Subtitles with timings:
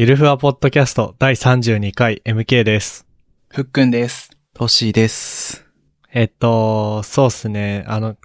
[0.00, 3.06] ゆるふわポッドキャスト第32回 MK です。
[3.50, 4.30] ふっくんです。
[4.54, 5.66] トシです。
[6.10, 7.84] えっと、そうっすね。
[7.86, 8.16] あの、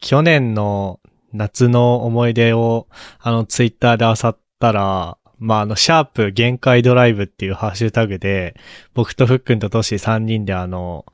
[0.00, 1.00] 去年の
[1.34, 2.88] 夏の思い出を、
[3.20, 8.58] あの、ツイッターで漁ったら、まあ、あの、シャープ限界ドライブっていうハッシュタグで、
[8.94, 11.04] 僕とふっくんとトシ3人であの、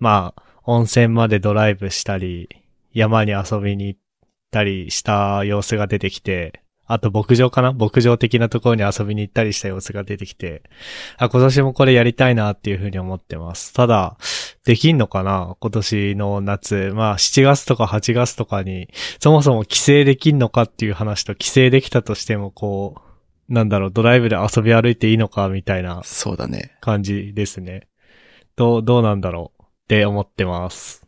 [0.00, 2.48] まあ、温泉までドライブしたり、
[2.92, 4.00] 山に遊びに行っ
[4.50, 6.60] たりした様子が出てきて、
[6.92, 7.72] あと牧場かな？
[7.72, 10.62] 牧場的なところに遊びに行ったりした様子が出てきて、
[11.18, 13.72] あ、今年もこれやりたいなっていうふうに思ってます。
[13.72, 14.16] ただ、
[14.64, 15.56] できんのかな？
[15.60, 16.92] 今年の夏。
[16.94, 18.88] まあ、7月とか8月とかに、
[19.20, 22.96] そもそも帰省できんのかっていう話と、帰省できたとしても、こ
[23.48, 26.76] う、なんだろう、ドライブで遊び歩いていいのかみたいなそうだね。
[26.80, 27.88] 感じですね。
[28.56, 29.62] どう、どうなんだろう？
[29.62, 31.06] って思ってます。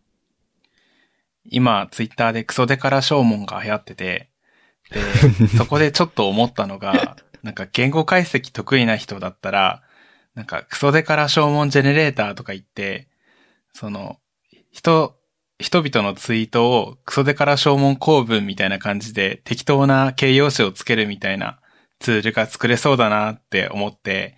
[1.45, 4.32] 今、ツイッターでクソデカラ証文が流行ってて、で、
[5.57, 9.83] そこでちょっと思ったのが、 なんか言語解析得意な人だったら、
[10.35, 13.09] なんかクソデカラ証文ジェネレーターとか言って、
[13.73, 14.19] その、
[14.71, 15.17] 人、
[15.59, 21.61] 人々のツイートをクソデカラ証文構文みたいな感じで適当な形容詞をつけるみたいな
[22.01, 24.37] ツールが作れそうだなって思って、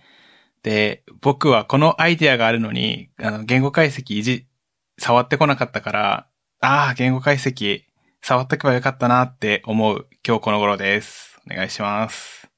[0.63, 4.47] で、僕はこのアイデアがあるのに、あの、言語解析いじ、
[4.97, 6.27] 触ってこなかったから、
[6.59, 7.83] ああ、言語解析、
[8.27, 11.39] 触ってけばよかったなって思う今日この頃です。
[11.45, 12.49] お願いします。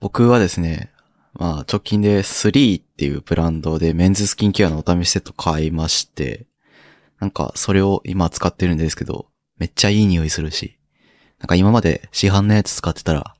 [0.00, 0.90] 僕はですね、
[1.34, 6.46] まあ直近で3っていうブランドでメンズスキンケアのお試しセット買いまして、
[7.20, 9.26] なんかそれを今使ってるんですけど、
[9.58, 10.78] めっちゃいい匂いするし、
[11.40, 13.34] なんか今まで市販のやつ使ってたら、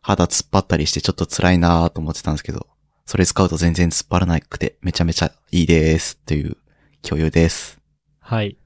[0.00, 2.66] 肌突っ張ったりしてちょっと辛いなーと思ってたんですけど、
[3.04, 6.56] それ使うと全然突っ張らなくてめちゃめちゃいいですっていう
[7.02, 7.78] 共有です。
[8.20, 8.56] はい。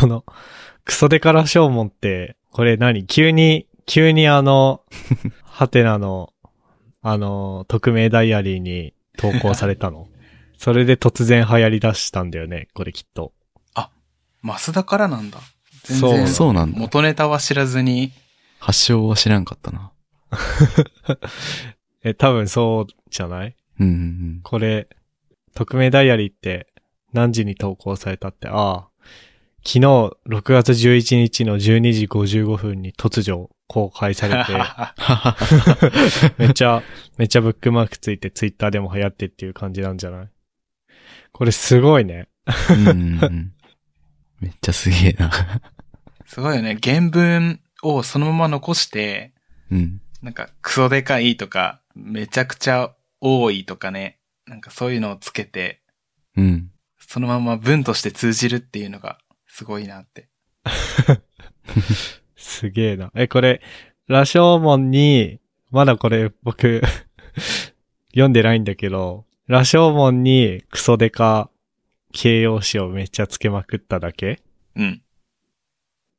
[0.00, 0.26] この、
[0.88, 3.06] クソデカラ証文って、これ何？
[3.06, 4.80] 急に、急にあの、
[5.44, 6.32] ハテナの、
[7.02, 10.08] あの、匿名ダイアリーに投稿されたの？
[10.56, 13.32] それで突然流行り出したんだよね、これきっと。
[14.40, 15.40] マスダからなんだ。
[15.84, 16.78] 全そう然そうなんだ。
[16.78, 18.12] 元ネタは知らずに、
[18.60, 19.92] 発祥は知らんかったな。
[22.04, 23.56] え、多分そうじゃない？
[23.80, 23.96] うんうんう
[24.38, 24.40] ん。
[24.44, 24.88] これ、
[25.54, 26.68] 匿名ダイアリーって
[27.12, 28.87] 何時に投稿されたって、ああ、
[29.64, 30.16] 昨日6
[30.52, 34.52] 月11日の12時55分に突如公開されて、
[36.38, 36.82] めっちゃ、
[37.18, 40.28] めっちゃブックマークついてツイッターでも流行ってっていう感じなんじゃない？
[41.32, 42.28] これすごいね。
[42.70, 43.52] うん。
[44.40, 45.30] めっちゃすげえな。
[46.26, 46.78] すごいよね。
[46.82, 49.32] 原文をそのまま残して、
[49.70, 50.00] うん。
[50.22, 55.82] なんかクソでかいとか、めちゃくちゃ多いとかね、なんかそういうのをつけて、
[56.36, 56.70] うん。
[56.98, 59.18] そのまま文として通じるっていうのが
[59.58, 60.28] すごいなって。
[62.36, 63.10] すげえな。
[63.16, 63.60] え、これ、
[64.06, 65.40] ラショーモンに、
[65.72, 66.80] まだこれ僕、
[68.14, 71.50] 読んでないんだけど、ラショーモンにクソデカ
[72.12, 74.40] 形容詞をめっちゃつけまくっただけ？
[74.76, 75.02] うん。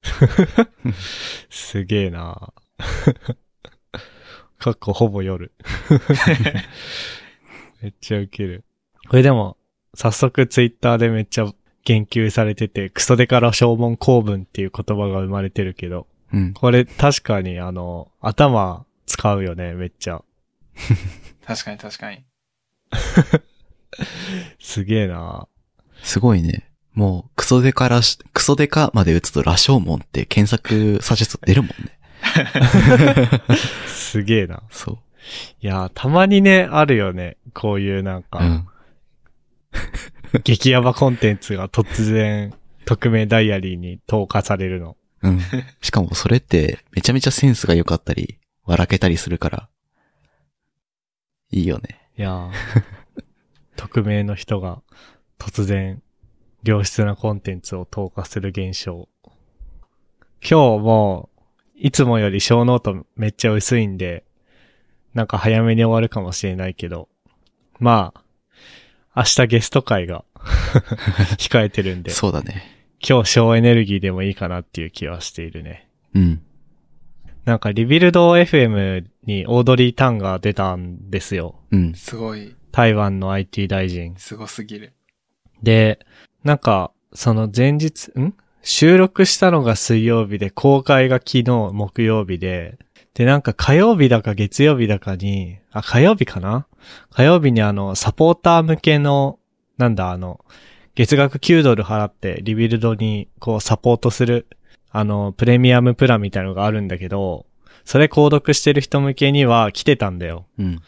[1.50, 2.52] すげえな
[4.58, 5.54] かっこほぼ夜。
[7.82, 8.66] めっちゃウケる。
[9.08, 9.56] これでも、
[9.94, 11.46] 早速ツイッターでめっちゃ
[11.86, 16.54] 言及されてて、クソデカラ証文公文っていう言葉が生まれてるけど、うん。
[16.54, 20.22] これ確かにあの、頭使うよね、めっちゃ。
[21.46, 22.24] 確かに確かに。
[24.60, 25.48] すげえな
[26.04, 26.70] すごいね。
[26.94, 31.98] もう、クソデカラし、クソデカまで打つと羅生門って検索サジェスト出るもんね。
[33.88, 34.64] すげえな。
[34.70, 34.98] そう。
[35.62, 37.38] いやー、たまにね、あるよね。
[37.54, 38.68] こういうなんか、うん。
[40.44, 42.54] 激ヤバコンテンツが突然、
[42.86, 44.96] 匿名ダイアリーに投下されるの。
[45.22, 45.40] うん。
[45.82, 49.70] しかもそれって、めちゃめちゃセンスが良かったり、笑けたりするから、
[51.52, 52.00] いいよね。
[52.18, 52.52] いやー
[53.76, 54.82] 匿名の人が
[55.40, 56.02] 突然、
[56.64, 59.08] 良質なコンテンツを投下する現象。
[60.42, 61.30] 今日も、
[61.76, 64.26] いつもより小ノートめっちゃ薄いんで、
[65.14, 67.10] なんか早めに終わるかもしれないけど、
[67.80, 68.24] まあ、
[69.20, 70.24] 明日ゲスト会が
[71.38, 72.64] 控えてるんで、そうだね。
[73.06, 75.90] 今日小エネルギーでもいいかなっていう気はしているね。
[76.16, 76.42] うん。
[77.44, 81.56] なんかリビルド FM にオードリー・タンが出たんですよ。
[81.72, 81.94] うん。
[81.96, 84.16] すごい、台湾の IT 大臣。
[84.18, 84.94] すごすぎる。
[85.62, 86.00] で、
[86.46, 88.34] なんか、その前日、ん？
[88.62, 91.44] 収録したのが水曜日で、公開が昨日
[91.74, 92.78] 木曜日で、
[93.16, 96.68] で、なんか火曜日だか月曜日だかに、あ、火曜日かな？
[97.12, 99.40] 火曜日にあの、サポーター向けの、
[99.78, 100.44] なんだ、あの、
[100.96, 104.48] 月額9ドル払って Rebuild にこうサポートする、
[104.92, 107.46] あの、プレミアムプランみたいなのがあるんだけど、
[107.86, 110.46] それ購読してる人向けには来てたんだよ。
[110.58, 110.80] うん。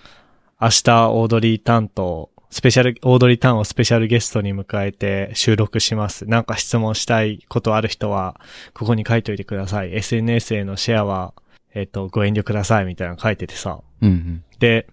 [0.60, 6.26] 明日オードリー担当、スペシャル、オードリータンをスペシャルゲストに迎えて収録します。
[6.26, 8.40] なんか質問したいことある人は、
[8.74, 9.96] ここに書いといてください。
[9.96, 11.34] SNS へのシェアは、
[11.74, 13.80] えっ、と、ご遠慮くださいみたいなの書いててさ。
[14.02, 14.44] うんうん。
[14.60, 14.88] で、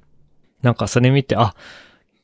[0.63, 1.55] なんかそれ見て、あ、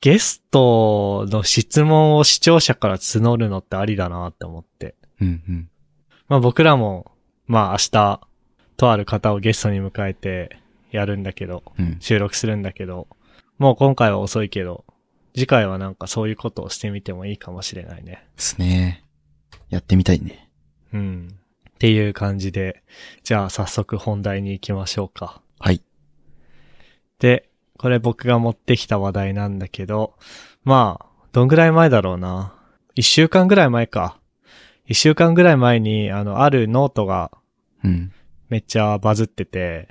[0.00, 4.94] ゲストの質問を視聴者から募るのってありだなって思って。
[5.20, 5.70] うんうん。
[6.28, 7.12] まあ僕らも、
[7.46, 8.20] まあ明日、
[8.76, 10.58] とある方をゲストに迎えて
[10.90, 11.96] やるんだけど、うん。
[12.00, 13.08] 収録するんだけど、
[13.58, 14.84] もう今回は遅いけど、
[15.34, 18.26] 次回はなんかそういうことをしてみてもいいかもしれないね。
[18.36, 19.04] ですね。
[19.68, 20.50] やってみたいね。
[20.92, 21.28] うん。
[21.70, 22.82] っていう感じで、
[23.22, 25.42] じゃあ早速本題に行きましょうか。
[25.58, 25.82] はい。
[27.18, 27.48] で、
[27.78, 30.14] これ僕が持ってきた話題なんだけど、
[30.64, 32.54] まあ、どんぐらい前だろうな。
[32.94, 34.18] 一週間ぐらい前か。
[34.86, 37.30] 一週間ぐらい前に、あの、あるノートが
[37.84, 38.12] うん。
[38.48, 39.88] めっちゃバズってて、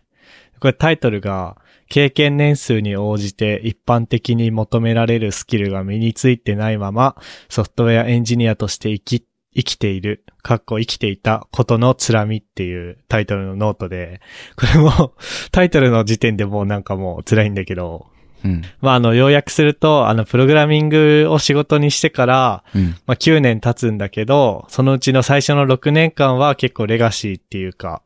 [0.59, 1.57] これタイトルが、
[1.89, 7.15] 経験年数に応じて一般的に求められるスキルが身についてないまま、
[7.49, 9.25] ソフトウェアエンジニアとして生き、
[9.55, 14.21] 生きている、かっこ生きていたことのつらみっていうタイトルのノートで、
[14.55, 15.13] これも
[15.51, 18.07] タイトルの時点でもうなんかもう辛いんだけど、
[18.43, 18.61] うん。
[18.81, 22.95] まああの要約すると、あのプログラミングを仕事にしてから、うん。
[23.05, 28.01] まあ9年経つんだけど、そのうちの最初の6年間は結構レガシーっていうか、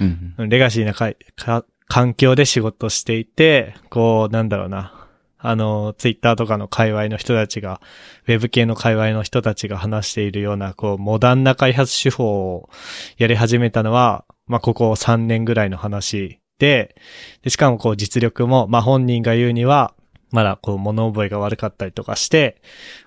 [0.00, 0.04] う
[0.44, 0.48] ん。
[0.48, 5.01] レガシーなかか環境で仕事していて、こう、なんだろうな。
[5.44, 7.80] あの、ツイッターとかの界隈の人たちが、
[8.28, 12.70] ウェブ系の界隈の人たちが話しているような、こう、モダンな開発手法を
[13.18, 16.94] やり始めたのは、まあ、ここ3年ぐらいの話で、
[17.42, 19.94] でしかもこう、実力も、まあ、本人が言うには、
[20.30, 22.62] まだこう、物覚えが悪かったりとかして、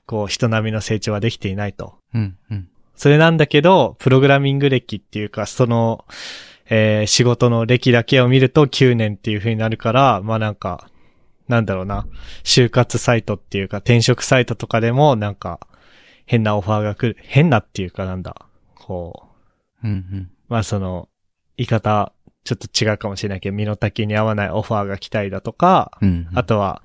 [0.05, 1.95] こう、人並みの成長はできていないと。
[2.13, 2.37] うん。
[2.51, 2.67] うん。
[2.97, 6.05] それなんだけど、プログラミング歴っていうか、その、
[6.67, 10.89] えー仕事の歴だけを見ると9年っていう風になるから、まあなんか、
[11.47, 12.07] なんだろうな、
[12.43, 15.59] 就活サイトっていうか、転職サイトとかでもなんか、
[16.25, 17.17] 変なオファーが来る。
[17.21, 18.35] 変なっていうかなんだ、
[18.73, 19.27] こ
[19.83, 19.93] う、うん。
[19.93, 20.31] うん。
[20.47, 21.09] まあその、
[21.57, 22.13] 言い方、
[22.43, 26.27] ちょっと違うかもしれないけど、身の丈に合わないオファーが来たりだとか、うん。
[26.33, 26.81] あとは、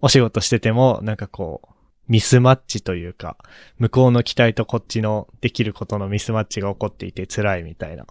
[0.00, 1.68] お仕事してても、なんかこう、
[2.08, 3.36] ミスマッチというか、
[3.78, 8.06] 向こうの期待とこっちのできることのミスマッチが起こっていて辛いみたいな。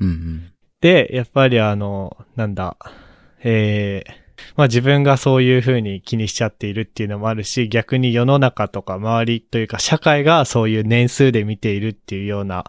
[0.00, 0.08] うん。
[0.08, 0.52] うん。
[0.80, 2.76] で、やっぱりあの、なんだ、
[3.42, 4.12] えー、
[4.56, 12.64] まあ自分がそういう風に気にしちゃっているっていうのもあるし、逆に世の中とか周りというか社会がそういう年数で見ているっていうような、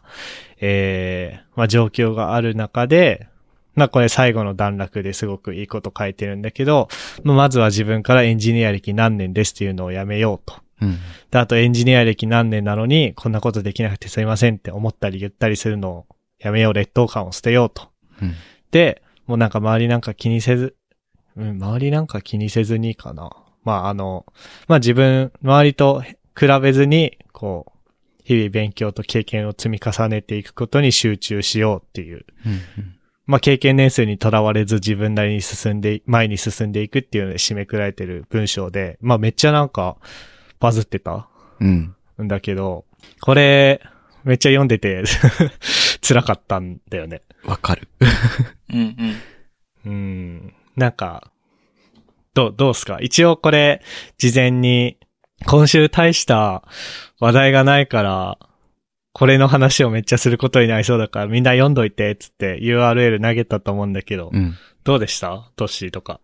[0.60, 3.28] えー、まあ状況がある中で、
[3.76, 6.90] まあこれ最後の段落ですごくいいこと書いてるんだけど、
[7.24, 10.56] まあまずは自分からエンジニア歴何年ですっていうのをやめようと。
[10.82, 10.98] うん。
[11.30, 16.06] で、あとエンジニア歴何年なのに、こんなことできなくてすいませんって思ったり言ったりするのを
[16.40, 17.90] やめよう、劣等感を捨てようと。
[18.22, 18.34] うん。
[18.72, 20.76] で、もうなんか周りなんか気にせず、
[21.38, 23.31] うん、周りなんか気にせずにかな。
[23.63, 24.25] まああの、
[24.68, 26.16] まあ自分、周りと比
[26.62, 27.80] べずに、こう、
[28.24, 32.25] 日々勉強と経験を積み重ねていくことに集中しようっていう。
[32.45, 32.95] うん。
[33.25, 39.98] まあ経験年数にとらわれず自分なりに進んで、前に進んでいくっていうので締めくられてる文章で、まあめっちゃなんか
[40.60, 41.27] バズってた
[41.60, 41.95] うん。
[42.22, 42.86] んだけど、
[43.22, 43.81] これ、
[44.24, 45.04] めっちゃ読んでて
[46.07, 47.22] 辛かったんだよね。
[47.44, 47.88] わかる。
[48.72, 48.95] うん
[49.86, 49.92] うん。
[49.92, 50.54] うん。
[50.76, 51.32] なんか、
[52.34, 53.00] どう、どうすか？
[53.02, 53.82] 一応これ、
[54.18, 54.98] 事前に、
[55.46, 56.63] 今週大した
[57.20, 58.38] 話題がないから、
[59.13, 64.56] これの話をめっちゃすることになりそうだから、みんな読んどいて、つって URL 投げたと思うんだけど、うん。
[64.84, 65.51] どうでした？
[65.58, 66.22] トッシーとか。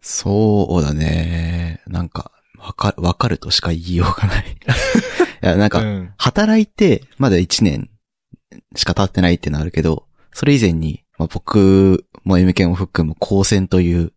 [0.00, 1.82] そうだね。
[1.86, 4.44] なんか、わかる、わかるとしか言いようがない。
[5.42, 6.12] いや、なんか、うん。
[6.16, 7.90] 働いて、まだ1年
[8.76, 14.14] しか経ってないってのあるけど、それ以前に、まあ、僕も MK もフックも高専という、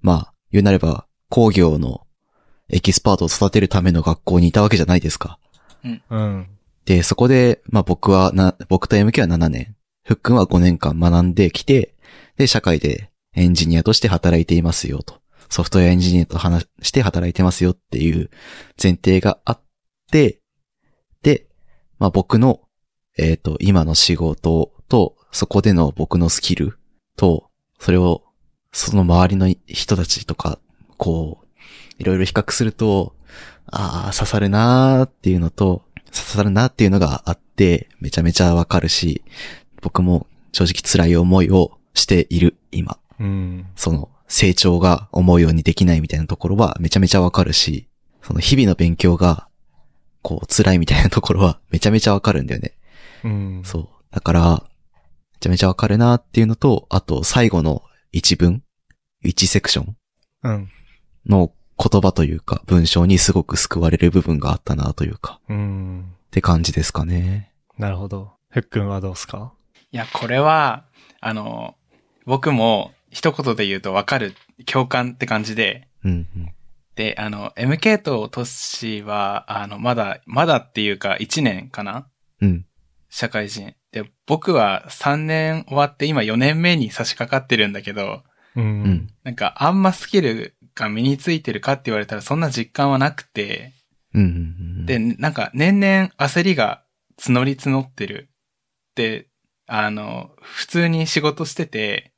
[0.00, 2.04] まあ、言うなれば工業の
[2.68, 5.38] エキスパートを育てるための学校にいたわけじゃないですか。
[5.84, 6.48] うん。
[6.84, 11.94] で、そこで、まあ僕はな、僕と MK は7年、フックンは5年間学んできて、
[12.36, 15.20] で、社会でエンジニアとして働いていますよと。
[15.48, 18.30] ソフトウェアエンジニアとして働いてますよっていう
[18.82, 19.60] 前提があっ
[20.10, 20.40] て、
[21.22, 21.46] で、
[22.00, 22.62] まあ僕の、
[23.16, 26.78] えっ、と、今の仕事と、そこでの僕のスキル
[27.14, 28.22] と、それを、
[28.72, 30.58] その周りの人たちとか、
[30.96, 31.46] こう、
[31.98, 33.14] いろいろ比較すると、
[33.66, 39.22] ああ、刺さるなーっていうのと、刺さるなっていうのがあって、めちゃめちゃわかるし、
[39.82, 42.96] 僕も正直辛い思いをしている、今。
[43.20, 43.66] うん。
[43.76, 47.88] その、成長が思うようにできないみたいなところはめちゃめちゃわかるし、
[48.22, 49.48] その日々の勉強が、
[50.22, 52.72] こう、辛いみたいなところはめちゃめちゃわかるんだよね。
[53.22, 53.62] うん。
[53.66, 53.88] そう。
[54.10, 54.64] だから、
[55.36, 58.62] めちゃめちゃわかるなっていうのと、あと、最後の一文
[59.22, 59.96] 一セクション
[60.42, 60.70] うん。
[61.26, 66.14] の言葉というか、文章にすごく救われる部分があったなというか、うん。
[66.26, 67.52] って感じですかね。
[67.78, 68.32] なるほど。
[68.48, 69.52] ふっくんはどうすか？
[69.92, 70.86] いや、これは、
[71.20, 71.74] あの、
[72.24, 76.54] 僕も一言で言うとわかる、共感って感じで、うん、うん。
[76.94, 82.08] で、あの、MK とトッシーは、あの、まだ、まだっていうか1年かな？
[82.40, 82.64] うん。
[83.10, 83.74] 社会人。
[83.96, 88.22] で、僕は3年終わって今4年目に差し掛かってるんだけど、
[88.54, 88.60] う。
[88.60, 89.06] うんん。
[89.24, 93.72] なんかあんまスキルが身についてるかって言われたらそんな実感はなくて、
[94.12, 94.84] うん。
[94.84, 96.82] で、なんか年々焦りが
[97.18, 98.28] 募り募ってる。
[98.96, 99.28] で、
[99.66, 102.12] あの、普通に仕事してて、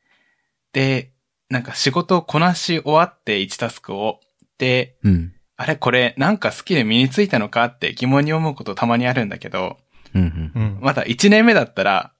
[0.72, 1.12] で、
[1.48, 4.18] なんか仕事をこなし終わって1タスクを、
[4.58, 5.32] で、うん。
[5.56, 9.76] あれこれなんかスキル身についたのかって疑問に思うことたまにあるんだけど、
[10.14, 10.64] うんうんう。
[10.78, 10.78] ん。
[10.80, 12.12] まだ1年目だったら、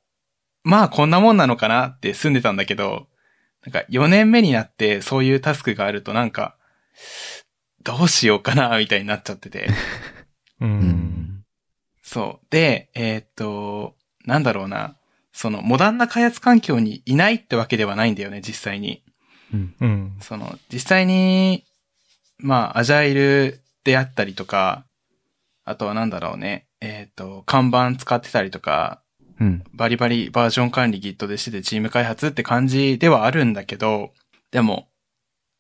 [0.65, 3.07] まあこんなもんなのかなって住んでたんだけど、
[3.65, 6.57] なんか4年目になってそういうタスクがあるとなんか、
[7.83, 9.69] どうしようかなみたいになっちゃってて。
[10.61, 10.65] う。
[10.65, 11.45] うんん。
[12.03, 12.47] そう。
[12.51, 14.97] で、えーっと、なんだろうな。
[15.33, 19.05] その、モダンな開発環境にいないってわけではないんだよね、実際に。
[19.55, 19.75] うん。
[19.81, 20.17] うん。
[20.21, 21.65] その、実際に、
[22.39, 24.85] まあ、アジャイルであったりとか、
[25.65, 26.68] あとはなんだろうね。
[26.81, 29.03] えーっと、看板使ってたりとか、
[29.41, 29.65] うん。
[29.73, 34.13] バリバリバージョン管理 Git でしてチーム開発って感じではあるんだけど、
[34.51, 34.89] でも、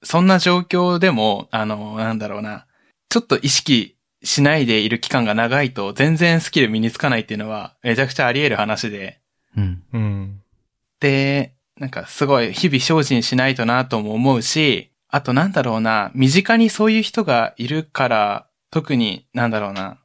[0.02, 2.66] そんな状況でも、あの、なんだろうな、
[3.08, 9.20] ちょっと意識しないでいる期間が長いと全然スキル身につかないっていうのはめちゃくちゃあり得る話で、
[9.56, 9.82] うん。
[9.92, 10.42] うん。
[11.00, 19.98] で、なんかすごい日々精進しないとなとも思うし、あとなんだろうな、身近にそういう人がいるから、特になんだろうな、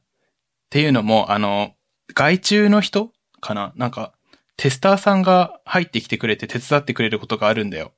[0.74, 1.70] っていうのも、あの、
[2.14, 3.72] 外注の人かな？
[3.76, 4.12] なんか、
[4.56, 7.92] テスターさんが入ってきてくれて手伝ってくれることがあるんだよ。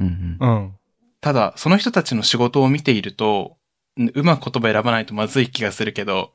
[0.00, 0.38] うん。
[0.40, 0.72] うん。
[1.20, 3.58] ただ、その人たちの仕事を見ていると、
[4.00, 6.32] んうまく言葉選ばないとまずい気がするけど、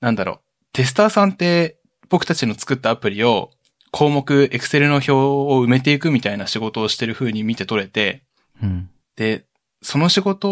[0.00, 0.40] なんだろう、
[0.72, 1.76] テスターさんって
[2.08, 3.50] 僕たちの作ったアプリを
[3.90, 8.22] 項目、エクセルの表を埋めていくみたいな仕事をしてる風に見て取れて、
[8.62, 8.88] うん。
[9.16, 9.44] で、
[9.82, 10.50] その仕事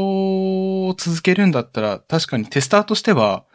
[0.86, 3.46] を続けるんだったら、確かにテスターとしては、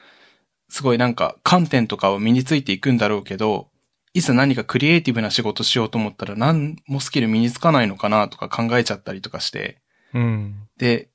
[0.72, 3.68] すごいなんか観点とかを身についていくんだろうけど、
[4.14, 9.82] いざ何かクリエイティブな仕事しようと思ったら何もスキル身につかないのかなとか考えちゃったりとかして、
[10.14, 10.70] うん。
[10.78, 11.10] で、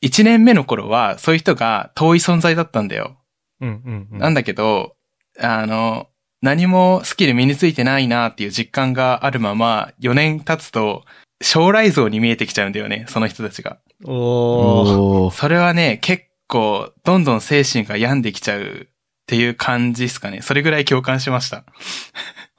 [0.00, 3.18] 一年目の頃はそういう人が遠い存在だったんだよ。
[3.60, 4.08] うん。
[4.10, 4.18] うん。
[4.18, 4.96] なんだけど、
[5.38, 6.08] あの、
[6.40, 11.04] 何もスキル身についてないなっていう実感があるまま、4年経つと、
[11.42, 13.78] 将来像に見えてきちゃうんだよね、その人たちが。
[14.06, 15.30] お。
[15.34, 18.88] それはね、結構、どんどん精神が病んできちゃうっ
[19.26, 20.42] ていう感じですかね。
[20.42, 21.64] それぐらい共感しました。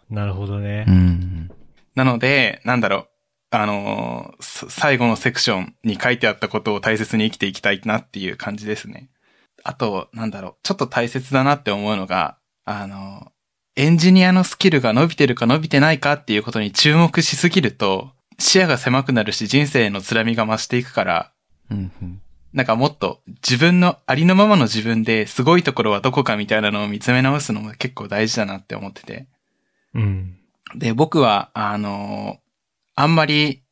[0.10, 0.92] なるほどねう。
[0.92, 1.52] ん。
[1.96, 3.08] なので、なんだろう。
[3.50, 9.10] あのーそ最後のセクションに書いてあったことを大切に生きていきたいなっていう感じですね。
[9.64, 10.56] あと、なんだろう。
[10.64, 13.30] ちょっと大切だなって思うのが、あのー
[13.80, 21.32] エンジニアのスキルが伸びてるか伸びてないかっていうことに注目しすぎると、視野が狭くなるし人生のつらみが増していくから、
[21.70, 22.22] うん。
[22.58, 22.58] うん。
[22.58, 29.28] なんかもっと自分のありのままの自分ですごいところはどこかみたいなのを見つめ直すのも結構大事だなって思ってて。
[29.94, 30.38] うん。
[30.76, 32.40] で、僕は、あの、
[32.96, 33.64] あんまり、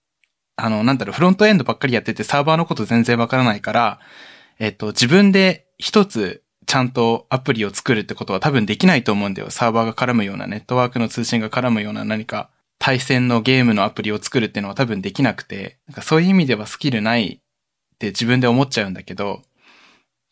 [0.55, 3.99] あの、なんだろう、フロントエンドばっかりやっててサーバーのこと全然わからないから、
[4.59, 9.49] えっと、自分で一つちゃんとアプリを作るってことは多分できないと思うんだよ。
[9.49, 12.49] サーバーが絡むような、ネットワークの通信が絡むような何か
[12.79, 17.41] 対戦のゲームのアプリを作るっていうのは多分できなくて、なんかそういう意味ではスキルない
[17.95, 19.41] って自分で思っちゃうんだけど、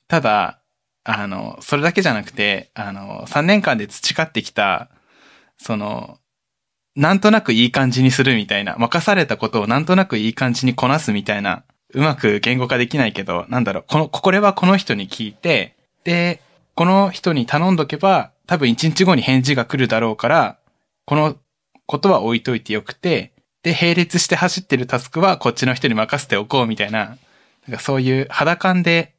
[0.07, 0.59] ただ、
[1.05, 4.89] あの、それだけじゃなくて、あの、3年間で培ってきた、
[5.57, 6.19] その、
[6.95, 16.41] なんとなくいい感じにするみたいな、任されたことをなんとなくいい感じにこなすみたいな、うまく言語化できないけど、なんだろう、この、これはこの人に聞いて、で、
[16.75, 20.57] この人に頼んどけば、多分1日後に返事が来るだろうから、
[21.05, 21.37] この
[21.85, 23.31] ことは置いといてよくて、
[23.63, 27.17] で、並列して走ってるタスクはこっちの人に任せておこうみたいな、
[27.67, 29.15] なんかそういう肌感で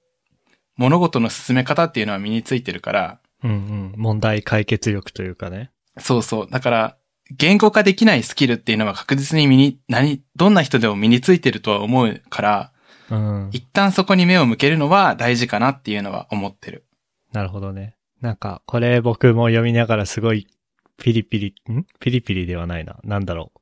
[0.77, 3.95] 物事の進め方っていうのは身についてるから、うんうん。
[3.97, 5.71] 問題解決力というかね。
[5.99, 6.49] そうそう。
[6.51, 6.97] だから、
[7.31, 12.73] 言語化できないスキルっていうのは確実に身に、何、どんな人でも身についてるとは思うから、
[13.11, 13.51] うん。
[13.53, 16.87] 一旦そこに目を向けるのは大事かなっていうのは思ってる。
[17.33, 17.97] なるほどね。
[18.21, 20.49] なんか、これ僕も読みながらすごい、
[20.97, 21.85] ピリピリ、ん？
[22.01, 22.99] ピリピリではないな。
[23.05, 23.61] なんだろう。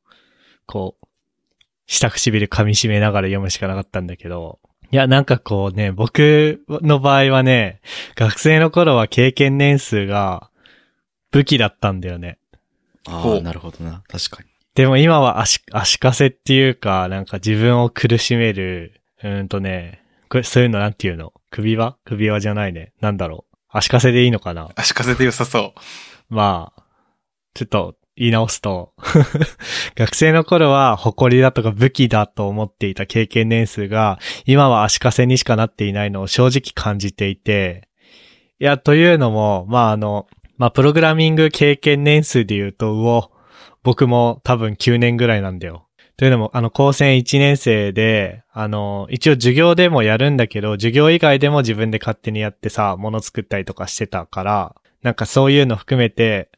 [0.67, 1.07] こう、
[1.87, 4.61] 下唇噛み締めながら読むしかなかったんだけど、
[4.93, 7.81] いや、なんかこうね、僕の場合はね、
[8.15, 10.51] 学生の頃は経験年数が
[11.31, 12.39] 武器だったんだよね。
[13.09, 14.03] ああ、なるほどな。
[14.07, 14.51] 確かに。
[14.75, 21.33] でも今は足、足かせっていうか、なんか自分を苦しめる、うーんとね、く、そういうのなんていうの？
[21.51, 21.97] 首輪？
[22.05, 22.93] 首輪じゃないね。
[23.01, 23.57] なんだろう。
[23.71, 24.69] 足かせでいいのかな？
[24.77, 25.81] 足かせで良さそう。
[26.35, 26.83] まあ、
[27.55, 28.93] ちょっと言い直すと、
[29.97, 37.89] 学生の頃は誇りだとか武器だと思っていた経験年数が、今は足かせにしかなっていないのを正直感じていて、
[38.61, 40.27] いや、というのも、まああの、
[40.57, 43.31] まあプログラミング経験年数で言うと、うお、
[43.83, 45.89] 僕も多分9年ぐらいなんだよ。
[46.17, 56.51] というのも、あの、高専1年生で、あの、一応授業でもやるんだけど、授業以外でも自分で勝手にやってさ、物作ったりとかしてたから、なんかそういうの含めて、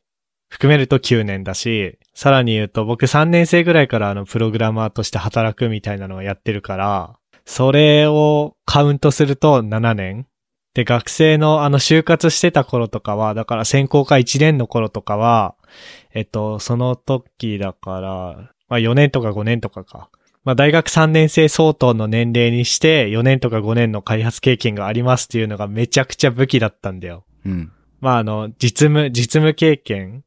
[0.55, 10.29] 含めると9年だし、さらに言うと僕3年生ぐらいからあの、プログラマーとして働くみたいなのをやってるから、それをカウントすると7年
[10.73, 15.57] で、学生のあの、就活してた頃とかは、だから専攻科1年の頃とかは、
[16.13, 20.09] えっと、その時だから、まあ4年とか5年とかか。
[20.45, 27.25] まあ大学3年生相当の年齢にして4年とか5年の開発経験がありますっていうのがめちゃくちゃ武器だったんだよ。
[27.45, 27.73] うん。
[28.01, 30.23] まああの、実務、実務経験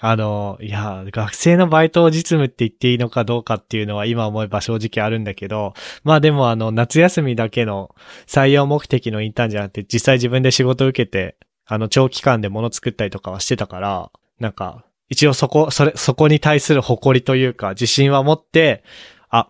[0.00, 7.94] あの、いや、学生のバイトを実務って言っていいのかどうかっていうのは今思えば正直あるんだけど、まあでもあの、夏休みだけの
[8.26, 18.82] 採用目的のインターンじゃなくて、実際自分で仕事受けて、あの、長期間で物作ったりとかはしてたから、なんか、一応そこ、それ、そこに対する誇りというか、自信は持って、
[19.28, 19.48] あ、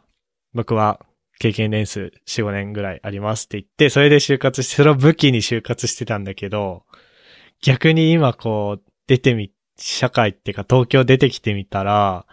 [0.53, 1.01] 僕は
[1.39, 6.85] 経験年数4、5年ぐらいありますって言って、それで就活して、それを武器に就活してたんだけど、
[7.63, 12.27] 逆に今こう、出てみ、社会っていうか東京出てきてみたら、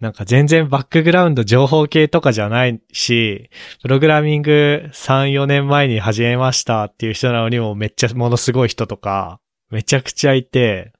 [0.00, 3.50] なんか全然バックグラウンド情報系とかじゃないし、
[3.82, 10.92] プログラミング3、4年前に始めましたっていう人なのにもめっちゃものすごい人とか、めちゃくちゃいて、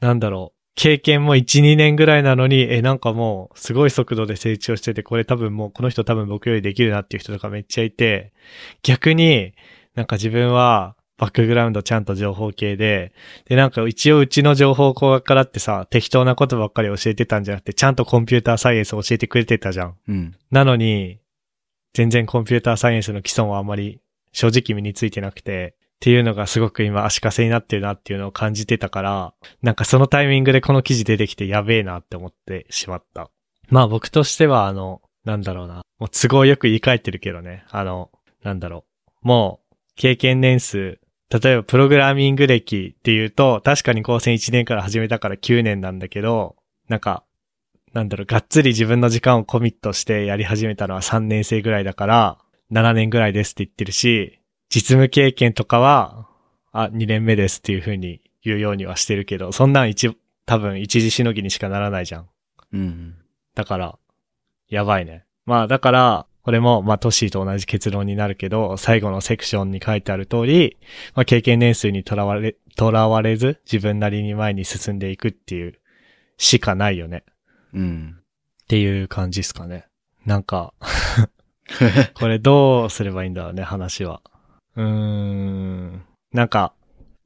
[0.00, 8.32] なんだろう、経験も1、2年ぐらいなのに、え、なんかもうすごい速度で成長してて、これ多分もうこの人多分僕よりできるなっていう人とかめっちゃいて、
[8.82, 9.52] 逆に
[9.94, 13.12] なんか自分はバックグラウンドちゃんと情報系で、
[13.44, 19.94] で、なんか一応うちの情報工学科だってさ、適当なことばっかり教えてたんじゃなくて、ちゃんとコンピューターサイエンスを教えてくれてたじゃん。
[20.08, 20.34] うん。
[20.50, 21.20] なのに、
[21.94, 24.00] 全然コンピューターサイエンスの基礎もあんまり
[24.32, 33.30] 正直身についてなくて、っていうのがすごく今足かせになってるなっていうのを感じてたから、なんかそのタイミングでこの記事出てきてやべえなって思ってしまった。
[33.68, 35.82] まあ僕としてはあの、なんだろうな。
[36.00, 37.64] もう都合よく言い換えてるけどね。
[37.70, 38.10] あの、
[38.42, 38.84] なんだろ
[39.22, 39.28] う。
[39.28, 40.98] もう、経験年数、
[41.32, 46.56] 例えばプログラミング歴っていうと、確かに高専1年から始めたから9年なんだけど、
[46.88, 47.24] なんか、
[47.94, 52.38] なんだろう、がっつり自分の時間をコミットしてやり始めたのは3年生ぐらいだから、
[52.70, 56.28] 7年ぐらいですって言ってるし、実務経験とかは、
[56.72, 60.14] あ、2年目ですっていう風に言うようにはしてるけど、そんなん一、
[60.44, 62.28] 多分一時しのぎにしかならないじゃん。
[62.72, 63.14] うん。
[63.54, 63.98] だから、
[64.68, 65.24] やばいね。
[65.44, 70.76] まあだから、これも、まあトッシーと同じ結論になるけど、最後のセクションに書いてある通り、
[71.14, 75.78] まあ経験年数にとらわれ、とらわれず、自分なりに前に進んでいくっていう、
[76.38, 77.24] しかないよね。
[77.72, 78.16] うん。
[78.18, 79.86] っていう感じですかね。
[80.26, 80.74] なんか、
[82.14, 84.20] これどうすればいいんだろうね、話は。
[84.76, 86.02] うーん。
[86.32, 86.74] なんか、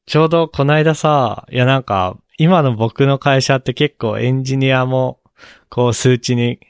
[0.07, 5.21] ちょうどこないださ、いやなんか、今の僕の会社って結構エンジニアも、
[5.69, 6.61] こう数値に、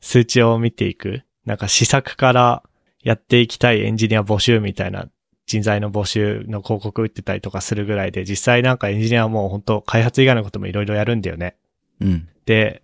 [0.00, 1.22] 数値を見ていく。
[1.46, 2.62] なんか施策から
[3.02, 5.08] やっていきたいエンジニア募集みたいな
[5.46, 11.56] 人材の募集の広告打ってたりとかするぐらいで、実際なんかエンジニアはもう本当開発以外のこともいろいろやるんだよね。
[12.00, 12.28] うん。
[12.46, 12.82] で、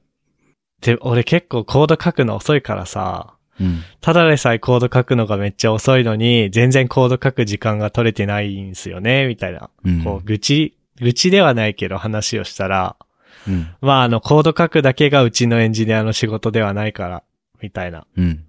[0.80, 3.82] で、俺結構コード書くの遅いからさ、うん。
[4.00, 9.70] ただでさえコード書くのがめっちゃ遅いのに、全然コード書く時間が取れてないんすよね、みたいな。
[9.84, 10.04] うん。
[10.04, 12.96] こう、愚痴、愚痴ではないけど話をしたら、
[13.48, 13.68] うん。
[13.80, 17.22] まああの、コード書くだけがうちのエンジニアの仕事ではないから、
[17.62, 18.44] みたいなうん。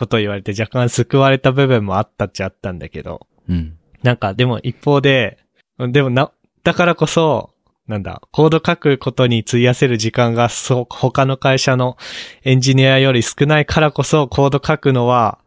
[0.00, 3.76] ことを言われて若干救われた部分もあったっちゃあったんだけど、うん。
[4.02, 5.38] なんかでも一方で、
[5.78, 6.32] でもな、
[6.64, 7.50] だからこそ、
[7.86, 11.98] なんだ、コード書くことに費やせる時間がそう、他の会社の
[12.44, 15.38] エンジニアより少ないからこそ、コード書くのは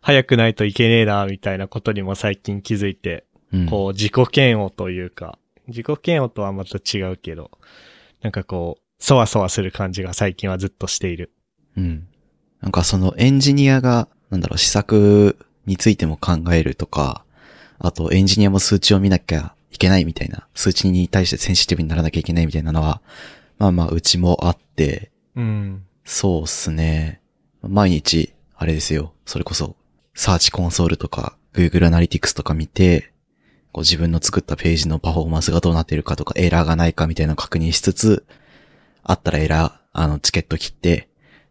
[0.00, 3.66] 早くないといけねえな、みたいなことにも最近気づいて、うん。
[3.66, 7.52] こう、自己嫌悪というか、自己嫌悪とはまた違うけど、
[8.22, 11.32] なんかこう、そわそわする感じが最近はずっとしている。
[11.76, 12.08] うん。
[12.60, 17.24] なんかそのエンジニアが、なんだろう、施策についても考えるとか、
[17.78, 23.00] あとエンジニアも数値を見なきゃいけないみたいな、数値に対してセンシティブにならなきゃいけないみたいなのは、
[23.58, 25.84] まあまあうちもあって、うん。
[26.04, 27.20] そうっすね。
[27.62, 29.12] 毎日、あれですよ。
[29.24, 29.76] それこそ、
[30.14, 33.12] サーチコンソールとか、Google Analytics とか見て、
[33.72, 38.26] こう自分の作ったページのパフォーマンスがどうなってるかとか、エラーがないかみたいなのを確認しつつ、
[39.02, 41.08] あったらエラー、あの、チケット切って、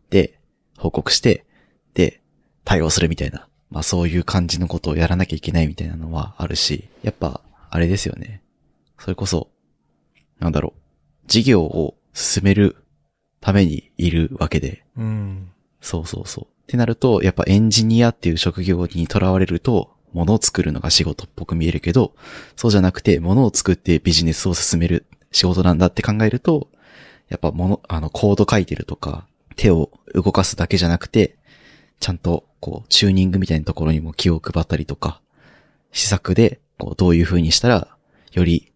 [0.10, 0.39] で、
[0.80, 1.46] 報告して、
[1.94, 2.22] で、
[2.66, 8.42] 対応するみたいなまあそういう感じのことをやらなきゃいけないみたいなのはあるし、やっぱ、あれですよね。
[8.98, 9.50] それこそ、
[10.40, 10.82] なんだろう。
[11.28, 12.78] 事業を進める
[13.42, 15.52] ためにいるわけで、うん。
[15.82, 16.46] そうそうそう。
[16.46, 22.16] ってなると、やっぱエンジニアっていう職業にとらわれると、物を作るのが仕事っぽく見えるけど、
[22.56, 26.70] そうじゃなくて、物を作ってビジネスを進める仕事なんだって考えると、
[27.28, 29.28] やっぱ物、あの、コード書いてるとか、
[29.60, 31.36] 手を動かすだけじゃなくて、
[32.00, 35.22] ちゃんと、こう、チューニングみたいなところにも気を配ったりとか、
[35.92, 37.90] 施策で、こう、どういう風にしたら、
[38.32, 38.72] より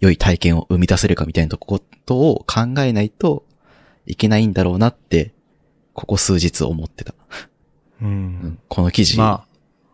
[0.00, 3.44] 良い体験を生み出せるかみたいなことを考えないと
[4.06, 5.34] いけないんだろうなって、
[5.92, 7.14] ここ数日思ってた。
[8.00, 8.06] う。
[8.06, 9.44] うんん、この記事、ま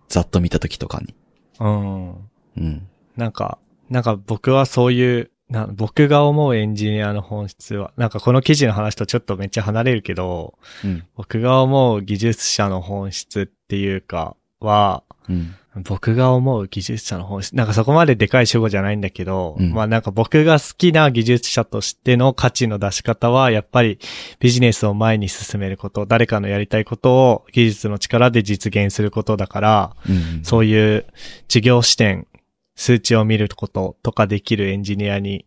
[0.09, 1.12] ざっと見た時とかに。
[1.59, 2.31] あ、うん。
[2.57, 2.88] うん。
[3.16, 3.59] なんか、
[3.90, 11.04] なんか僕はそういう、な僕が思うエンジニアの本質は、なんかこの記事の話とちょっとめっちゃ離れるけど、うん。
[11.16, 15.54] 僕が思う技術者の本質っていうかは、うん。
[15.83, 23.98] 僕が思う技術者の本質、なんかそこまででかい主語じゃないんだけど、うんまあなんか僕が好きな技術者としての価値の出し方は、やっぱり
[24.38, 30.44] ビジネスを前に進めること、誰かのやりたいことを技術の力で実現することだから、うん。
[30.44, 31.07] そういう
[31.48, 32.28] 事業視点、
[32.76, 35.46] 数値を見ることとかできるエンジニアに、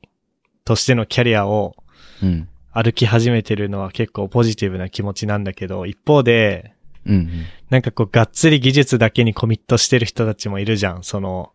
[0.66, 1.76] としてのキャリアを
[2.22, 2.48] うん。
[2.72, 6.74] 歩き始めてるのは結構ポジティブな気持ちなんだけど、一方で、
[7.06, 7.13] うん。
[7.13, 7.30] うん。
[7.70, 11.04] なんかこう、がっつり技術だけにコミットしてる人たちもいるじゃん。
[11.04, 11.54] その、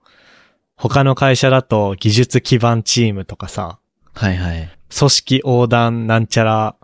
[0.76, 3.78] 他の会社だと技術基盤チームとかさ、
[4.14, 4.68] はいはい。
[4.96, 6.76] 組織横断なんちゃら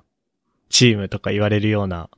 [0.71, 2.09] チームとか言われるような、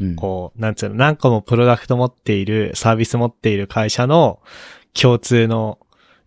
[0.00, 0.16] うん。
[0.16, 4.40] こう、なんつうの、何個もプロダクト持っている、サービス持っている会社の
[4.94, 5.78] 共通の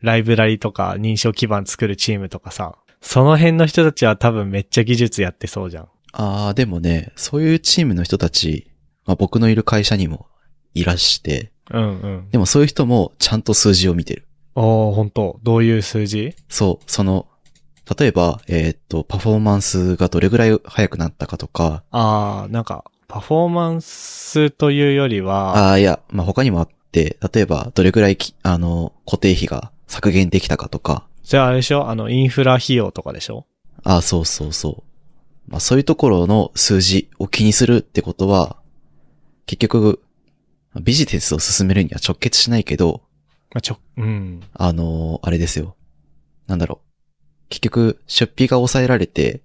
[0.02, 5.88] ライブラリとか認証基盤作るチームとかさ、その辺の人たちは多分めっちゃ技術やってそうじゃん。
[6.14, 8.72] ああ、でもね、そういうチームの人たち、
[9.06, 10.28] まあ僕のいる会社にも
[10.74, 12.30] いらして、うんうん。
[12.32, 14.28] でもそういう人もちゃんと数字を見てる。
[14.56, 16.36] おー、本当どういう数字？
[16.50, 17.28] そう、その、
[17.98, 31.90] 例えば、えーっと、パフォーマンスがどれぐらい速くなったかとか、ああ、なんか、パフォーマンスというよりは、ああ、いや、まあ、他にもあって、例えば、どれぐらいき、あの、固定費が削減できたかとか、それはあれでしょ？
[31.90, 33.46] あの、インフラ費用とかでしょ？
[33.84, 34.84] ああ、そうそうそ
[35.48, 35.52] う。
[35.52, 38.56] まあ、そういうところの数字を気にするってことは、
[39.46, 40.02] 結局、
[40.82, 43.02] ビジネスを進めるには直結しないけど、
[43.54, 44.40] まあ、ちょ、うん。
[44.54, 45.76] あのあれですよ。
[46.48, 46.88] なんだろう。
[47.50, 49.42] 結局、出費が抑えられて、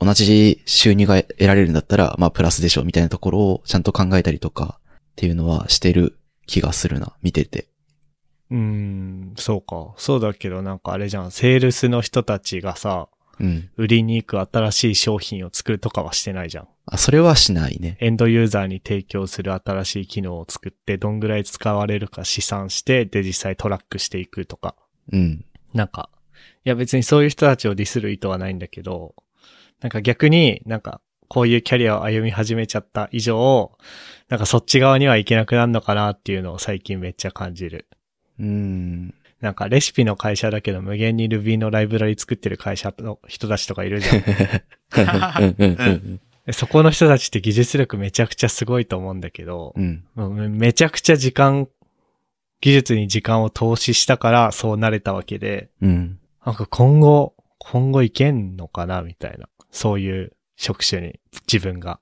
[0.00, 7.68] 同じ収入が得られるんだったら、まあ、プラスでしょ、みたいなところをちゃんと考えたりとか、っていうのはしてる気がするな、見てて。
[8.50, 9.94] うん、そうか。
[9.96, 13.08] そうだけどなんかあれじゃん、セールスの人たちがさ、
[13.40, 13.70] うん。
[13.76, 16.68] 売りに行く新しい商品を作るとかはしてないじゃん。
[16.84, 17.96] あ、それはしないね。
[18.00, 24.76] エンドユーザーに提供する新しい機能を作って、どんぐらい使われるか試算して、で実際トラックしていくとか。
[25.10, 25.44] うん。
[25.72, 26.10] なんか、
[26.64, 29.14] いや別にそういう人たちをディスる意図はないんだけど、
[29.80, 33.72] なんか逆になんか、こういうキャリアを歩み始めちゃった以上、
[34.28, 37.86] なんかそっち側には行けなくなるのかなっていうのを最近めっちゃ感じる。
[38.40, 39.14] うん。
[39.40, 46.20] なんかレシピの会社だけど無限に Ruby のライブラリ作ってる会社の人たちとかいるじゃん。
[46.52, 50.04] そこの人たちって技術力めちゃくちゃすごいと思うんだけど、うん。
[50.58, 51.68] めちゃくちゃ時間、
[52.60, 56.18] 技術に時間を投資したからそうなれたわけで、うん。
[56.44, 59.48] なんか今後、今後いけんのかなみたいな。
[59.70, 62.00] そういう職種に自分が、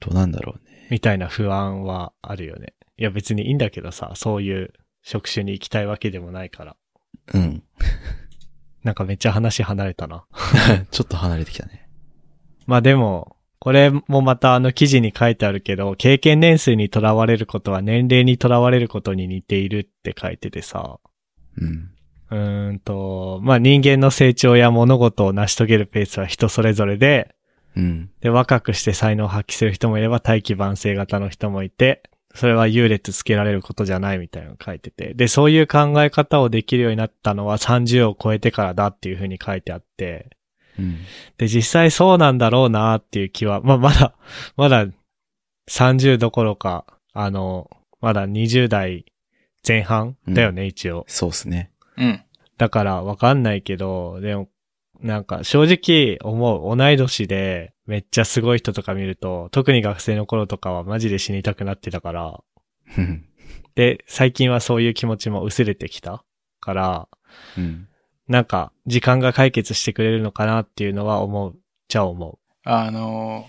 [0.00, 0.88] どうなんだろうね。
[0.90, 2.74] みたいな不安はあるよね。
[2.96, 4.72] いや別にいいんだけどさ、そういう
[5.04, 6.76] 職種に行きたいわけでもないから。
[7.34, 7.62] うん。
[8.82, 10.24] なんかめっちゃ話離れたな。
[10.90, 11.88] ちょっと離れてきたね。
[12.66, 20.98] まあでも、これもまたあの記事に書いてあるけど、経験年数にとらわれることは年齢にとらわれることに似ているって書いててさ、
[21.58, 21.90] うん。
[22.30, 27.34] うーんと、まあ人間の成長や物事を成し遂げるペースは人それぞれで、
[27.76, 28.10] うん。
[28.20, 32.02] で、若くして才能を発揮する人もいれば大器晩成型の人もいて、
[32.34, 35.14] それは優劣つけられることじゃないみたいなのが書いてて。
[35.14, 40.30] で、そういう考え方をできるようになったのは30を超えてからだっていうふうに書いてあって、
[40.78, 40.98] うん。
[41.38, 44.14] で、実際そうなんだろうなっていう気は、まあ、まだ、
[44.56, 44.86] まだ
[45.68, 47.70] 30どころか、あの、
[48.00, 49.06] まだ20代
[49.66, 51.04] 前半だよね、一応。
[51.06, 51.70] そうっすね。
[51.96, 52.22] うん。
[52.58, 54.48] だからわかんないけど、でも、
[55.04, 62.40] なんか正直思う、同い年でめっちゃすごい人とか見ると、特に学生の頃とかはマジで死にたくなってたから、
[62.96, 63.26] うん。
[63.74, 66.24] で、最近はそういう気持ちも薄れてきた
[66.58, 67.08] から、
[67.58, 67.86] うん。
[68.28, 71.56] なんか時間が解決してくれるのかなっていうのは思う、
[71.88, 73.46] じゃあ思あの、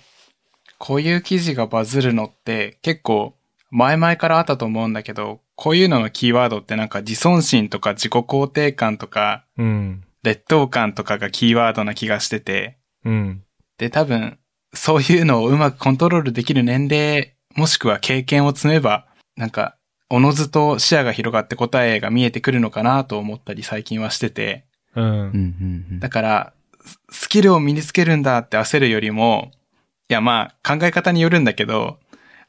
[0.77, 3.33] こういう記事がバズるのって結構
[3.71, 10.03] 前々からあったと思うんだけど、こういうののキーワードってなんか自尊心とか自己肯定感とか、うん。
[10.25, 13.43] 劣等感とかがキーワードな気がしてて、うん。
[13.77, 14.39] で、多分、
[14.73, 19.05] そういうのをうまくコントロールできる年齢、もしくは経験を積めば、
[19.37, 19.77] なんか、
[20.09, 25.99] おのずと視野が広がって答えが見えてくるのかなと思ったり最近はしてて、うん。
[25.99, 29.51] だから、ススキルを身につけるんだって焦るよりも、
[30.09, 31.99] いやまあ、考え方によるんだけど、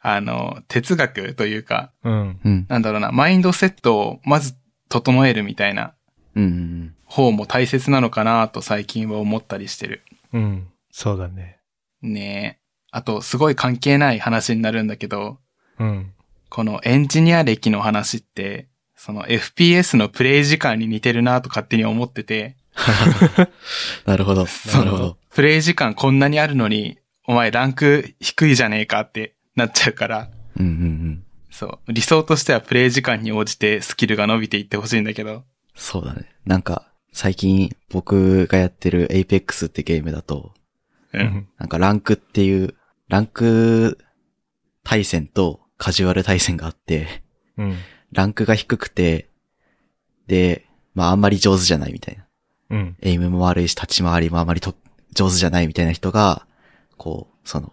[0.00, 2.40] あの、哲学というか、うん。
[2.42, 4.54] うんなんだろうな、マインドセットをまず
[4.88, 5.94] 整えるみたいな
[6.36, 10.02] うんうん方も大切なのかなと最近は思ったりしてる。
[10.32, 10.68] うん。
[10.90, 11.60] そうだね。
[12.02, 12.66] ねえ。
[12.90, 15.38] あと、すごい関係ない話になるんだけど、
[15.78, 16.12] うん。
[16.48, 22.56] このエンジニア歴の話って、その FPS のプレイ時間に似てるなと勝手に思ってて、
[24.06, 24.46] なるほど。
[24.72, 25.16] なるほど。
[25.30, 31.24] プレイ時間こんなにあるのに、お前ランク低いじゃねえかってなっちゃうから、うんうんうん。
[31.50, 31.92] そう。
[31.92, 35.44] 理想としてはプレイ時間に応じてスキルが伸びていってほしいんだけど。
[35.74, 36.26] そうだね。
[36.44, 40.52] なんか、最近僕がやってる Apex ってゲームだと。
[41.58, 42.74] なんかランクっていう、
[43.08, 43.96] ランク
[44.84, 47.22] 対戦とカジュアル対戦があって、
[47.56, 47.76] うん。
[48.12, 49.30] ランクが低くて、
[50.26, 52.26] で、まああんまり上手じゃないみたいな。
[52.68, 52.96] うん。
[53.00, 54.74] エイムも悪いし、立ち回りもあまりと
[55.14, 56.46] 上手じゃないみたいな人が、
[56.98, 57.72] こう、その、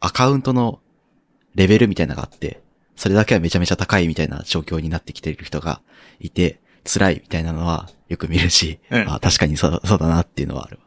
[0.00, 0.80] アカウントの
[1.54, 2.60] レベルみたいなのがあって、
[2.96, 5.80] それだけはめちゃめちゃ高いみたいな状況になってきている人が
[6.18, 10.78] いて、辛いみたいなのはよく見るし、うんあ確かにそうそうだなっていうのはある。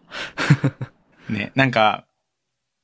[1.29, 2.05] ね、なんか、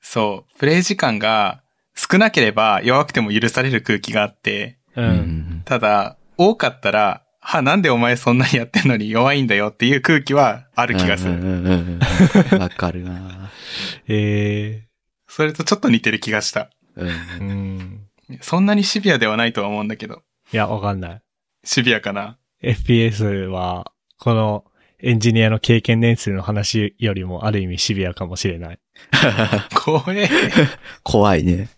[0.02, 1.62] そう、プレイ時間が
[1.96, 5.02] 少なければ弱くても許される空気があって、う。
[5.02, 12.00] うんんただ、多かったら、は、なんでお前そんなにやってんのに弱いんだよっていう空気はある気がする。
[12.60, 13.52] わかるな
[14.08, 14.86] え
[15.28, 16.70] それとちょっと似てる気がした。
[16.96, 17.06] う
[17.44, 18.08] ん。
[18.42, 20.22] そんなにシビアではないとは思うんだけど。
[20.52, 21.22] いや、わかんない。
[21.64, 24.66] シビアかな FPS は、この
[25.02, 28.80] エンジニアの経験年数の話よりもある意味シビアかもしれない。
[29.76, 30.30] 怖え。
[31.04, 31.70] 怖いね。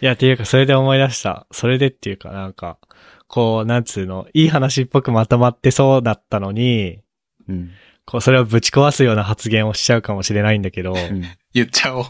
[0.00, 1.46] いや、っていうか、それで思い出した。
[1.50, 2.78] それでっていうか、なんか、
[3.26, 7.00] こう、なんつうの、いい話っぽくまとまってそうだったのに、
[7.48, 7.70] うん。
[8.04, 11.24] こう、それをぶち壊すような発言をしちゃうかもしれないんだけど、うん。
[11.52, 12.04] 言っちゃおう。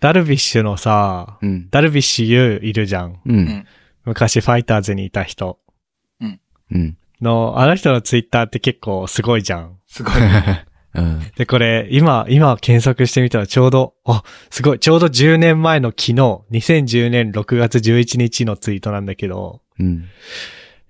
[0.00, 1.68] ダルビッシュのさ、うん。
[1.70, 3.12] ダルビッシュ有いるじゃん。
[3.12, 3.20] う。
[3.26, 3.66] うんん。
[4.04, 5.58] 昔ファイターズにいた人
[6.72, 6.96] うん。
[7.20, 9.78] の、あの人のツイッターって結構すごいじゃん。
[9.86, 10.66] すごいね。
[10.94, 11.20] うん。
[11.36, 16.12] で、これ、今、今検索してみたらちょうど、あ、すごい、ちょうど10年前の昨日、
[16.50, 20.06] 2010年6月11日のツイートなんだけど、うん。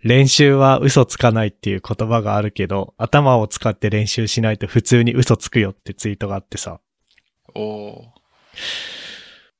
[0.02, 6.80] 練習は嘘つかないっていう言葉があるけど、頭を使って練習しないと普通に嘘つくよってツイートがあってさ、
[7.54, 8.20] おー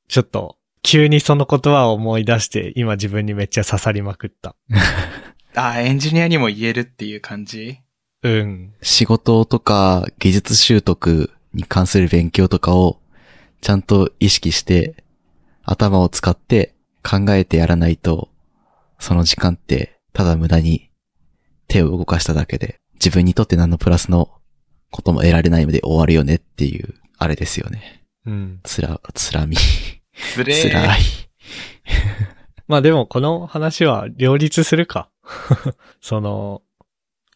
[0.09, 4.57] ちょっと、急にその言葉を思い出して、今自分にめっちゃ刺さりまくった。
[5.55, 7.81] あ、エンジニアにも言えるっていう感じ？
[8.23, 8.75] うん。
[8.83, 12.99] 仕事とか技術習得に関する勉強とかを
[13.61, 15.05] ちゃんと意識して
[15.65, 18.29] 頭を使って考えてやらないと
[18.99, 20.91] その時間ってただ無駄に
[21.67, 24.31] 手を動かしただけで自分にとって何のプラスの
[24.91, 28.03] ことも得られないので終わるよねっていうあれですよね。
[28.27, 28.61] うん。
[28.63, 29.57] つら、つらみ。
[30.35, 31.01] つれー辛い。
[32.67, 35.11] まあでもこの話は両立するか。
[36.01, 36.63] その、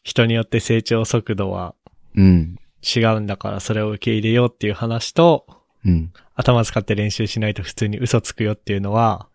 [0.03, 1.75] 人によって成長速度は
[2.17, 2.59] うん。
[2.83, 5.47] 違うんだからそれを受け入れようっていう話と、
[5.85, 6.13] うん。
[6.35, 9.29] 頭使って練習しないと普通に嘘つくよっていうのは、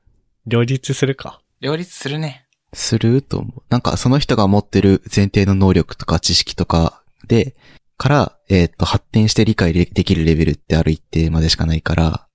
[0.45, 1.41] 両立するか。
[1.61, 2.45] 両立するね。
[2.73, 3.61] すると思う。
[3.69, 7.55] なんかその人が持ってる前提の能力とか知識とかで、
[7.97, 12.27] から、えっ、と、発展して理解できるレベルってある一定までしかないから、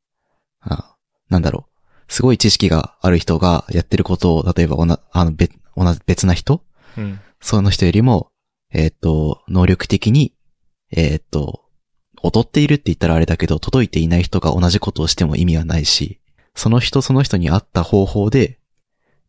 [0.61, 0.95] あ
[1.31, 1.74] なんだろう。
[2.15, 6.63] すごい知識がある人がやってることを、例えばおな、あの、別、同じ別な人？
[6.97, 7.21] うん。
[7.41, 8.31] その人よりも、
[8.73, 10.33] えっ、と、能力的に、
[10.93, 11.65] えっ、と、
[12.23, 16.21] 劣っているって言ったらあれだけど、届いていない人が同じことをしても意味はないし、
[16.55, 18.61] その人その人に合った方法で、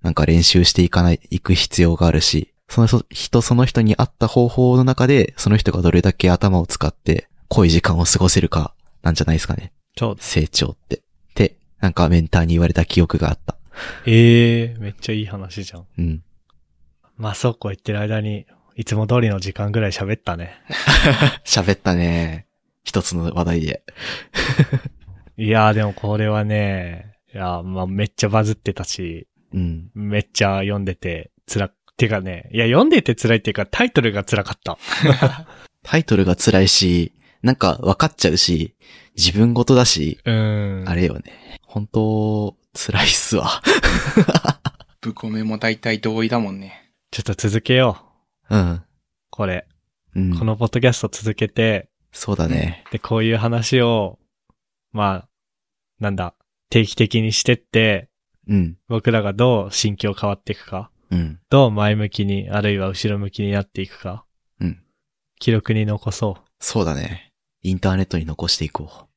[0.03, 9.73] なんか練習していかない、いく必要があるし、その人その人に合った方法の中で、その人がどれだけ頭を使って濃い時間を過ごせるか、なんじゃないですかね。
[9.97, 10.17] そう。
[10.19, 11.01] 成長って。
[11.79, 13.57] なんかメンターに言われた記憶があった。
[14.05, 15.85] ええめっちゃいい話じゃん。
[15.97, 16.23] うん。
[17.17, 20.61] まあそうこう言ってる間に、いつも通りの時間ぐらい喋ったね。
[21.45, 22.47] 喋ったね。
[22.83, 23.83] 一つの話題で。
[25.37, 29.91] いやーでもこれはね、いやーまあめっちゃバズってたし、うん。
[29.93, 34.77] めっちゃ読んでて辛く、てかね、いや読んでて辛いっていうかタイトルが辛かった。
[35.83, 38.75] タイトルが辛いし、なんか分かっちゃうし、
[39.17, 40.89] 自分ごとだし、うーん。
[40.89, 41.59] あれよね。
[41.63, 43.61] 本当、辛いっすわ。
[45.01, 46.91] ブコメも大体同意だもんね。
[47.11, 47.97] ちょっと続けよ
[48.49, 48.55] う。
[48.55, 48.83] うん。
[49.29, 49.67] これ。
[50.15, 50.37] うん。
[50.37, 52.83] このポッドキャスト続けて、そうだね。
[52.91, 54.19] で、こういう話を、
[54.91, 55.29] まあ、
[55.99, 56.33] なんだ、
[56.69, 58.09] 定期的にしてって、
[58.47, 58.77] うん。
[58.87, 61.39] 僕らがどう心境変わっていくか、うん。
[61.49, 64.25] どう前向きに、あるいは後ろ向きになっていくか、
[64.59, 64.81] うん。
[65.39, 67.33] 記録に残そそうだね。
[67.65, 69.07] インターネットに残していこ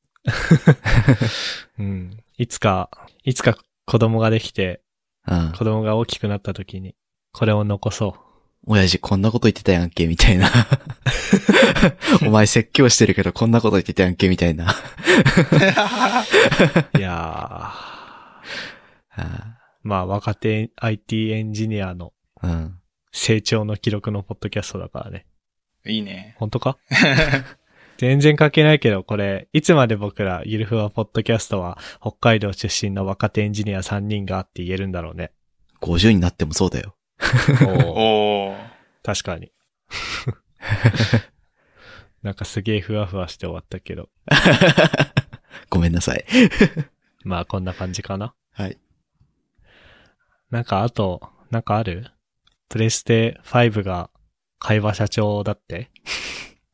[1.77, 1.77] う。
[1.83, 2.17] うん。
[2.35, 2.89] いつか、
[3.23, 4.81] いつか子供ができて、
[5.27, 5.35] う。
[5.35, 5.51] うん。
[5.51, 6.95] 子供が大きくなった時に、
[7.31, 8.15] これを残そ
[8.65, 10.49] 親父こんなこと言ってたやんけ、みたいな。
[12.25, 14.73] お前説教してるけどこんなこと言ってたやんけ、みたいな。
[16.93, 16.97] う。
[16.97, 19.43] いやー。
[19.83, 22.79] まあ、若手 IT エンジニアのうん。
[23.11, 25.27] 成長の記録のポッドキャストだからね。
[25.85, 26.35] いいね。
[26.39, 26.77] 本当か？
[27.99, 35.33] 全然関係ないけど、これ、いつまで僕ら、ゆるふわポッドキャストは、北海道出身の若手エンジニア3人がって言えるんだろうね。
[35.81, 36.95] 50になってもそうだよ。
[37.67, 38.57] おー。
[39.03, 39.51] 確かに。
[42.23, 44.07] なんかすげえふわふわして終わったけど。
[45.69, 46.23] ごめんなさい。
[47.25, 48.33] まあ、こんな感じかな。
[48.53, 48.77] はい。
[50.51, 52.05] なんか、あと、なんかある？
[52.69, 54.09] プレステ5が
[54.57, 55.91] 会話社長だって？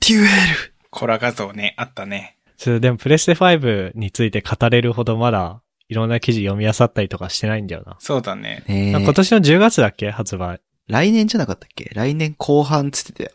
[0.07, 2.37] デュエルコラ画像ね、あったね。
[2.57, 7.97] ちょっとでもプレステ5について語れるほどまだ、いろんな記事読み漁ったりとかしてないんだよな。
[7.99, 8.63] そうだね。
[8.67, 10.09] ねえ今年の10月だっけ？
[10.09, 10.61] 発売。
[10.87, 11.91] 来年じゃなかったっけ？
[11.93, 13.31] 来年後半つってたよ。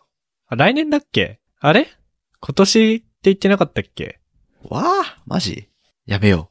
[0.49, 1.39] あ、来年だっけ？
[1.61, 1.87] あれ？
[2.41, 4.21] 今年って言ってなかったっけ？
[4.65, 5.69] わあマジ？
[6.07, 6.51] やめよ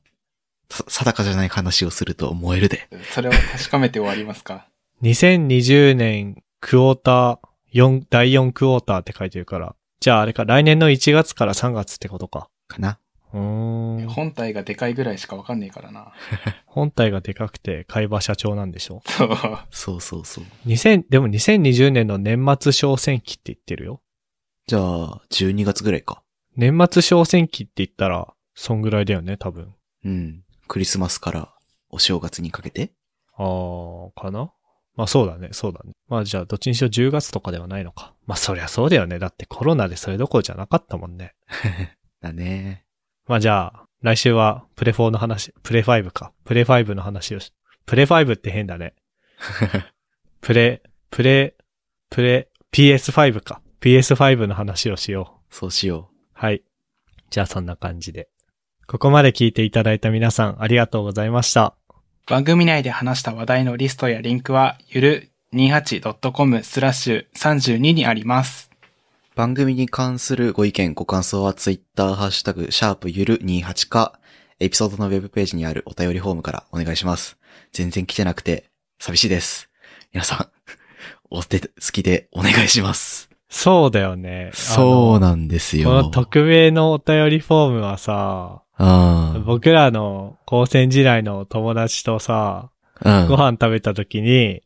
[0.69, 0.73] う。
[0.91, 2.87] さ、定かじゃない話をすると燃えるで。
[3.11, 4.67] それを確かめて終わりますか？
[5.01, 7.39] 2020年クォーター、
[7.73, 9.75] 4、第4クォーターって書いてるから。
[9.99, 12.49] じゃああれか、来年の1月から3月ってことか。
[12.67, 12.99] かな
[13.33, 14.07] うーん。
[14.09, 16.13] 本体がでかいぐらいしかわかんねえからな。
[16.65, 19.01] 本体がでかくて、海馬社長なんでしょ？
[19.05, 19.29] そう。
[19.71, 20.45] そうそうそう。
[20.67, 24.01] 2000、でも2020年の年末小選期って言ってるよ。
[24.67, 26.23] じゃあ、12月ぐらいか。
[26.55, 29.73] 年末小選期って言ったら、そんぐらいだよね、多分。
[30.05, 30.43] うん。
[30.67, 31.53] クリスマスから
[31.89, 32.91] お正月にかけて？
[33.35, 34.51] あー、かな？
[34.99, 35.93] まあそうだね、そうだね。
[36.09, 38.13] まあじゃあどっちにしろ10月とかではないのか。
[38.27, 39.17] まあそりゃそうだよね。
[39.17, 41.35] だってコロナでそれどころじゃなかったもんね。
[42.19, 42.83] だね。
[43.25, 46.33] まあじゃあ、来週はプレ4の話、プレ5か。
[46.43, 47.53] プレ5の話をし、
[47.85, 48.93] プレ5って変だね。
[50.41, 51.55] プレ、プレ、
[52.09, 53.61] プレ、PS5 か。
[53.79, 55.55] PS5 の話をしよう。
[55.55, 56.61] そうしよはい。
[57.29, 58.27] じゃあそんな感じで。
[58.85, 61.78] ここまで聞いていただいた皆さんありがとうございました。
[62.29, 68.69] 番組内で話した話題のリストやリンクは、ゆる 28.com スラッシュ32にあります。
[68.71, 69.35] う。
[69.35, 74.19] 番組に関するご意見、ご感想はツイッターハッシュタグ、シャープゆる28か、
[74.59, 77.39] エピソードのウェブページにあるお便りフォームからお願いします。
[77.71, 78.65] 全然来てなくて、
[78.99, 79.71] 寂しいです。
[80.13, 80.47] 皆さん、
[81.31, 83.31] お手好きでお願いします。
[83.49, 84.51] そうだよね。
[84.53, 85.89] そうななんですよ。
[85.89, 89.43] この匿名のお便りフォームはさ、うん。
[89.45, 92.71] 僕らの高専時代の友達とさ、
[93.03, 93.27] うん。
[93.27, 94.61] ご飯食べた時に、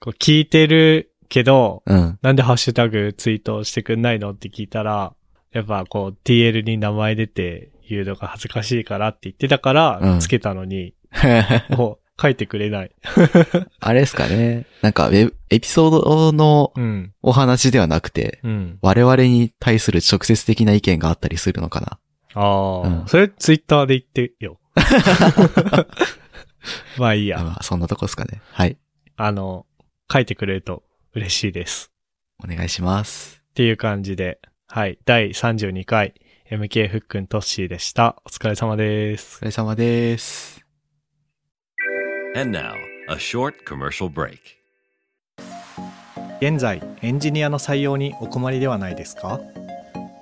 [0.00, 2.18] こう聞いてるけど、うん。
[2.22, 5.14] なんでハッシュタグツイートしてくんないのって聞いたら、
[5.52, 10.94] やっぱこう TL に名前出て言うのが恥ずかしいからって言ってたからうんつけたのに、
[11.70, 12.90] もう書いてくれない。
[13.80, 14.66] あれですかね。
[14.82, 17.12] なんか、ウェブ、エピソードのうん。
[17.22, 18.78] お話ではなくて、うん。
[18.82, 21.98] 我々に対する直接的な意見があったりするのかな。
[22.38, 24.60] ああ、うんそれツイッターで言ってよ。
[26.98, 27.42] まあいいや。
[27.42, 28.40] まあ、そんなとこですかね。
[28.52, 28.76] はい。
[29.16, 29.66] あの、
[30.12, 30.82] 書いてくれると
[31.14, 31.90] 嬉しいです。
[32.44, 33.42] お願いします。
[33.50, 34.98] っていう感じで、はい。
[35.06, 36.14] 第32回
[36.50, 38.20] MK ふっくんトッシーでした。
[38.24, 39.44] お疲れ様ですお疲。
[39.46, 40.64] れ様です。
[42.36, 42.74] And now,
[43.08, 44.38] a short commercial break.
[46.42, 49.40] 現在エンジニアの採用にお困りではないですか？